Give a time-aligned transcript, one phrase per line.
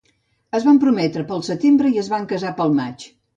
[0.59, 3.07] Es van prometre pel setembre i es van casar pel maig.